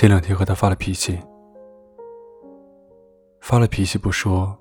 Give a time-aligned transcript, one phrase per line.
[0.00, 1.20] 前两天和他发了脾气，
[3.42, 4.58] 发了脾气不说，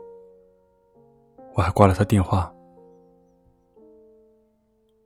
[1.56, 2.54] 我还挂了他电话，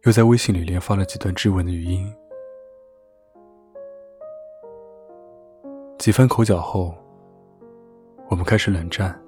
[0.05, 2.11] 又在微信里连发了几段质问的语音。
[5.99, 6.95] 几番口角后，
[8.27, 9.23] 我们开始冷战，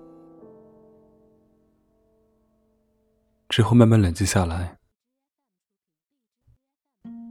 [3.49, 4.75] 之后慢慢冷静下来，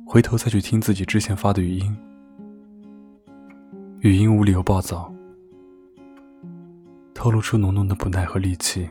[0.07, 2.14] 回头再去听自己之前发的语音。
[4.05, 5.11] 语音无理由暴躁，
[7.15, 8.87] 透露出浓浓的不耐和戾气，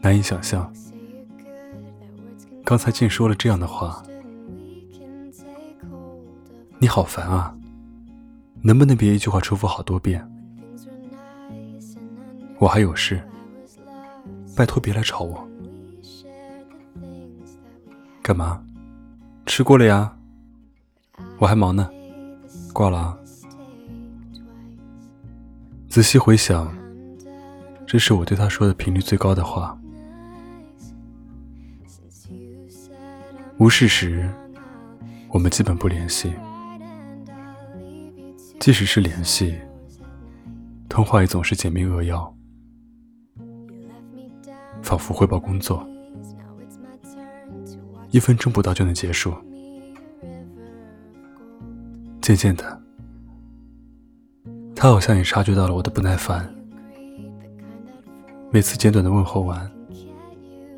[0.00, 0.72] 难以想象，
[2.64, 4.02] 刚才竟说了这样的话。
[6.78, 7.54] 你好烦啊！
[8.62, 10.26] 能不能别一句话重复好多遍？
[12.58, 13.22] 我还有事，
[14.56, 15.46] 拜托别来吵我。
[18.22, 18.64] 干嘛？
[19.44, 20.16] 吃过了呀？
[21.38, 21.90] 我还忙呢。
[22.72, 23.18] 挂了。
[25.88, 26.72] 仔细回想，
[27.86, 29.76] 这是我对他说的频率最高的话。
[33.58, 34.30] 无事时，
[35.28, 36.30] 我们基本不联系；
[38.58, 39.58] 即使是联系，
[40.88, 42.34] 通话也总是简明扼要，
[44.82, 45.86] 仿佛汇报工作，
[48.10, 49.34] 一分钟不到就能结束。
[52.20, 52.80] 渐渐的，
[54.76, 56.48] 他好像也察觉到了我的不耐烦。
[58.50, 59.70] 每次简短的问候完，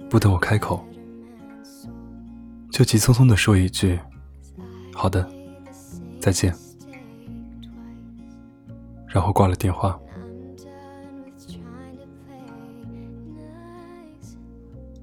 [0.09, 0.85] 不等我开口，
[2.71, 3.99] 就急匆匆的说一句
[4.95, 5.29] ：“好的，
[6.21, 6.55] 再见。”
[9.09, 9.99] 然后挂了电话。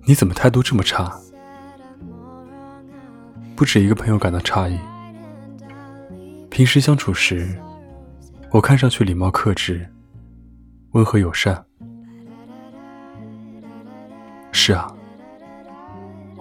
[0.06, 1.16] 你怎么态度这么差？
[3.56, 4.80] 不止一个朋友感到诧异。
[6.60, 7.48] 平时相处时，
[8.52, 9.90] 我看上去礼貌克制、
[10.92, 11.66] 温和友善。
[14.52, 14.94] 是啊，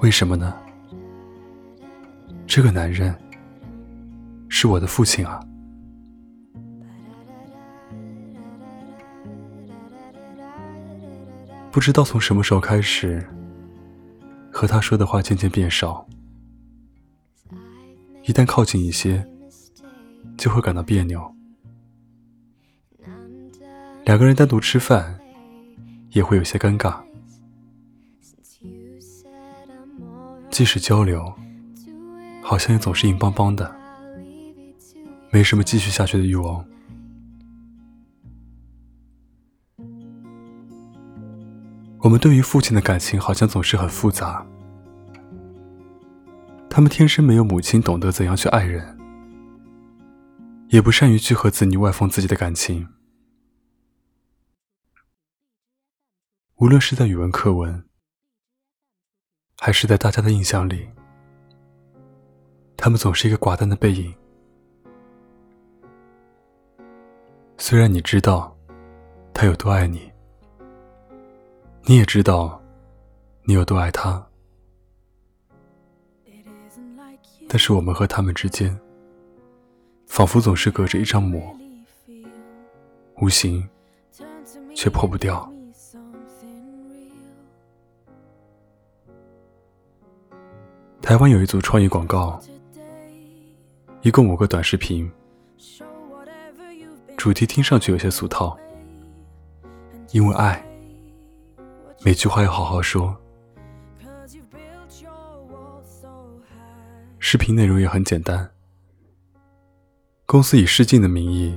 [0.00, 0.56] 为什么呢？
[2.48, 3.16] 这个男人
[4.48, 5.40] 是我的父亲啊！
[11.70, 13.24] 不知道从什么时候开始，
[14.50, 16.04] 和他说的话渐渐变少。
[18.24, 19.24] 一旦靠近一些。
[20.38, 21.34] 就会感到别扭。
[24.06, 25.18] 两个人单独吃饭，
[26.12, 26.98] 也会有些尴尬。
[30.50, 31.30] 即使交流，
[32.42, 33.76] 好像也总是硬邦邦的，
[35.30, 36.64] 没什么继续下去的欲望。
[42.00, 44.46] 我们对于父亲的感情好像总是很复杂。
[46.70, 48.97] 他们天生没有母亲懂得怎样去爱人。
[50.70, 52.86] 也不善于去和子女外放自己的感情。
[56.56, 57.88] 无论是在语文课文，
[59.56, 60.86] 还是在大家的印象里，
[62.76, 64.14] 他们总是一个寡淡的背影。
[67.56, 68.54] 虽然你知道
[69.32, 70.12] 他有多爱你，
[71.84, 72.62] 你也知道
[73.44, 74.24] 你有多爱他，
[77.48, 78.78] 但是我们和他们之间。
[80.08, 81.56] 仿佛总是隔着一张膜，
[83.20, 83.68] 无形
[84.74, 85.48] 却破不掉。
[91.00, 92.40] 台湾有一组创意广告，
[94.02, 95.08] 一共五个短视频，
[97.16, 98.58] 主题听上去有些俗套，
[100.10, 100.62] 因为爱，
[102.04, 103.16] 每句话要好好说。
[107.20, 108.50] 视频内容也很简单。
[110.30, 111.56] 公司以试镜的名义，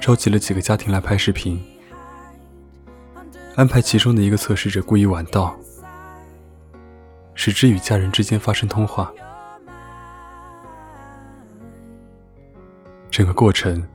[0.00, 1.62] 召集了几个家庭来拍视频，
[3.56, 5.54] 安排其中的一个测试者故意晚到，
[7.34, 9.12] 使之与家人之间发生通话。
[13.10, 13.86] 整个过程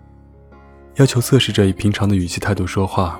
[0.97, 3.19] 要求测试者以平常的语气态度说话。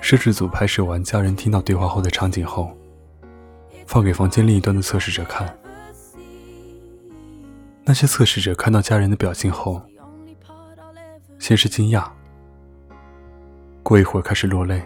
[0.00, 2.76] 摄制组拍摄完家人听到对话后的场景后，
[3.86, 5.56] 放给房间另一端的测试者看。
[7.88, 9.80] 那些测试者看到家人的表情后，
[11.38, 12.06] 先是惊讶，
[13.82, 14.82] 过一会儿开始落泪。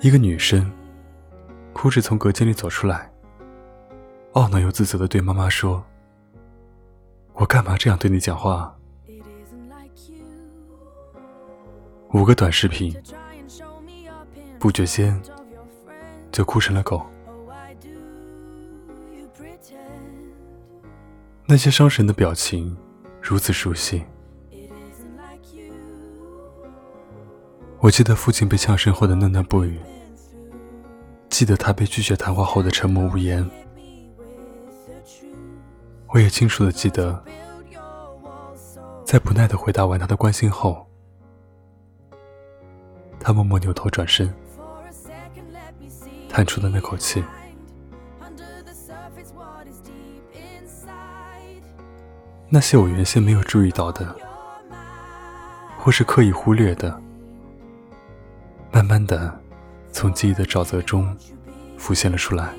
[0.00, 0.72] 一个女生
[1.74, 3.12] 哭着从隔间里走出来，
[4.32, 5.84] 懊恼又自责的对妈妈说
[7.34, 8.74] ：“我干嘛这样对你讲话？”
[12.14, 12.96] 五个短视频，
[14.58, 15.22] 不觉间
[16.32, 17.04] 就哭成了狗。
[21.46, 22.76] 那些伤神的表情
[23.20, 24.02] 如此熟悉。
[27.80, 29.78] 我记得父亲被呛声后的喃喃不语，
[31.28, 33.44] 记得他被拒绝谈话后的沉默无言。
[36.08, 37.22] 我也清楚的记得，
[39.04, 40.86] 在不耐的回答完他的关心后，
[43.18, 44.32] 他默默扭头转身，
[46.28, 47.22] 叹出的那口气。
[52.54, 54.14] 那些我原先没有注意到的，
[55.78, 57.00] 或是刻意忽略的。
[58.70, 59.40] 慢慢的，
[59.90, 61.16] 从记忆的沼泽中
[61.78, 62.52] 浮现了出来。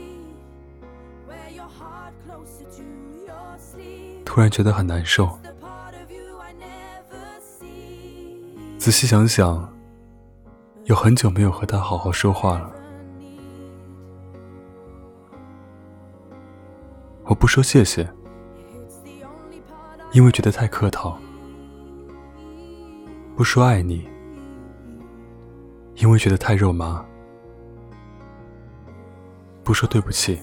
[4.25, 5.29] 突然觉得很难受。
[8.79, 9.71] 仔细想想，
[10.85, 12.73] 有很久没有和他好好说话了。
[17.25, 18.11] 我不说谢谢，
[20.13, 21.17] 因为觉得太客套；
[23.35, 24.07] 不说爱你。
[25.97, 27.05] 因为觉得太肉麻，
[29.63, 30.35] 不说对不起；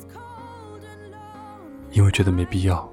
[1.90, 2.88] 因为觉得没必要；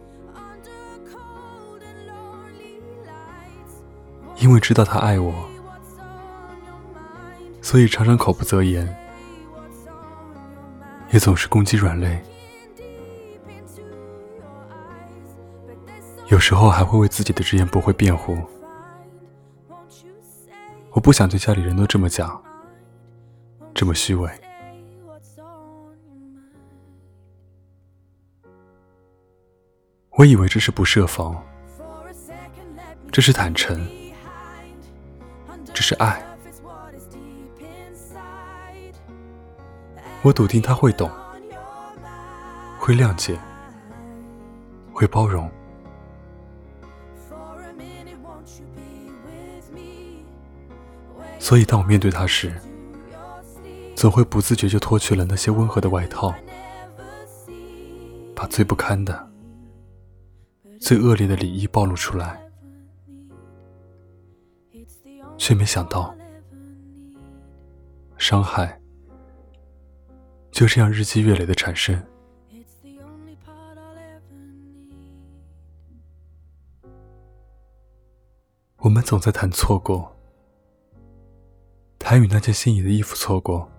[4.38, 5.31] 因为知道他爱我，
[7.62, 8.88] 所以常常口不择言，
[11.12, 12.19] 也总是攻击软肋，
[16.27, 18.38] 有时候还会为自己的直言不讳辩护。
[20.91, 22.41] 我不想对家里人都这么讲。
[23.74, 24.27] 这么虚伪，
[30.09, 31.39] 我以为这是不设防，
[33.12, 33.88] 这是坦诚，
[35.71, 36.19] 这是爱。
[40.23, 41.07] 我笃定他会懂，
[42.80, 43.38] 会谅解，
[44.91, 45.47] 会包容。
[51.47, 52.53] 所以，当我面对他时，
[53.95, 56.35] 总会不自觉就脱去了那些温和的外套，
[58.35, 59.31] 把最不堪的、
[60.77, 62.38] 最恶劣的礼仪暴露出来，
[65.38, 66.13] 却没想到，
[68.17, 68.77] 伤害
[70.51, 71.97] 就这样日积月累的产生。
[78.79, 80.13] 我们总在谈错过，
[82.09, 83.69] 他与那件心仪的衣服错过。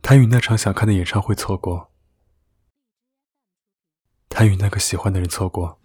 [0.00, 1.90] 他与那场想看的演唱会错过，
[4.28, 5.80] 他与那个喜欢的人错过，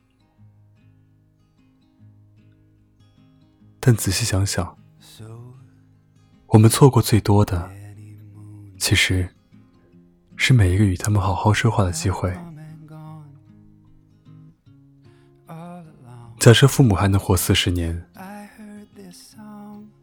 [3.79, 4.77] 但仔细想想，
[6.45, 7.67] 我们错过最多的，
[8.77, 9.33] 其实
[10.35, 12.37] 是每一个与他们好好说话的机会。
[16.39, 18.07] 假设父母还能活四十年，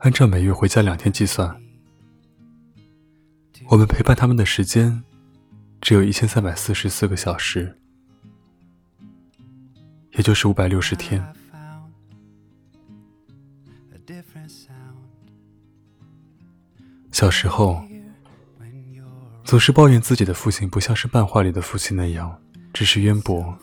[0.07, 1.61] 按照每月回家两天计算。
[3.69, 5.03] 我们陪伴他们的时间
[5.81, 7.77] 只有一千三百四十四个小时，
[10.13, 11.21] 也就是五百六十天。
[17.11, 17.85] 小时候，
[19.43, 22.41] 总是抱怨自己的父亲不像是漫画里的父亲那样，
[22.73, 23.59] 知识渊博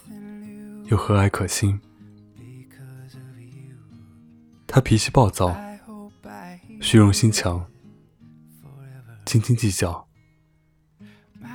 [0.88, 1.80] 又和蔼可亲。
[4.68, 5.56] 他脾气暴躁，
[6.84, 7.66] 虚荣心强。
[9.24, 10.06] 斤斤计较，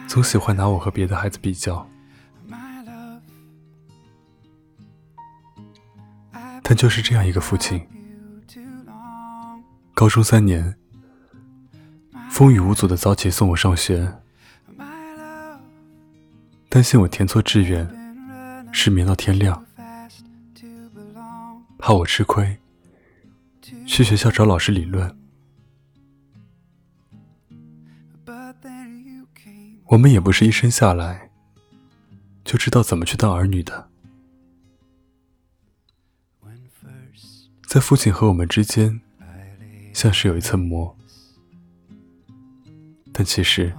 [0.08, 1.86] 总喜欢拿我和别的孩子比较。
[6.62, 7.86] 但就是这样一个父亲，
[9.92, 10.74] 高中三年，
[12.30, 14.10] 风雨无阻的早起送我上学，
[16.70, 17.86] 担心我填错志愿，
[18.72, 19.62] 失眠到天亮，
[21.78, 22.58] 怕我吃亏，
[23.88, 25.18] 去学校找老师理论。
[29.86, 31.30] 我们也不是一生下来
[32.44, 33.88] 就知道怎么去当儿女的，
[37.66, 39.00] 在父亲和我们之间，
[39.94, 40.94] 像是有一层膜，
[43.10, 43.74] 但其实，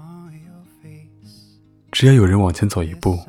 [1.91, 3.19] 只要有人往前走一步，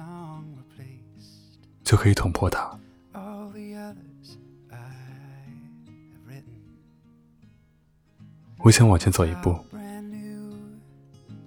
[1.85, 2.70] 就可以捅破它。
[8.63, 9.59] 我想往前走一步。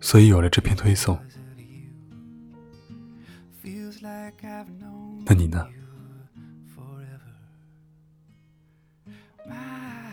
[0.01, 1.17] 所以有了这篇推送，
[5.25, 5.65] 那你呢？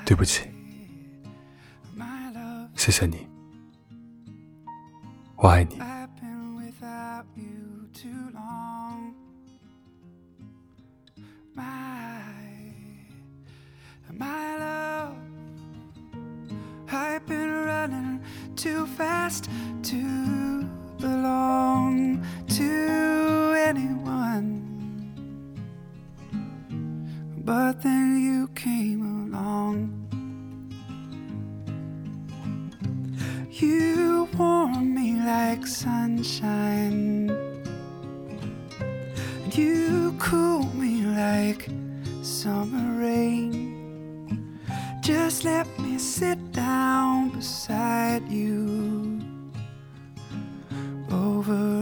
[0.07, 0.49] 对不起，
[2.77, 3.27] 谢谢你，
[5.37, 5.90] 我爱你。
[18.61, 19.49] too fast
[19.83, 20.63] to
[20.99, 24.61] belong to anyone.
[27.39, 29.01] But then you came
[29.33, 29.97] along.
[33.51, 37.29] You warm me like sunshine.
[39.53, 41.67] You cool me like
[42.21, 43.80] summer rain.
[45.01, 49.19] Just let me sit down beside you.
[51.11, 51.80] Over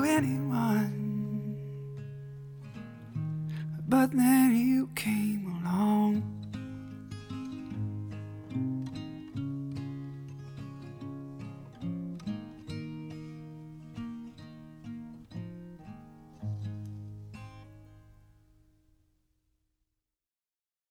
[0.00, 1.56] to anyone.
[3.88, 6.39] But then you came along.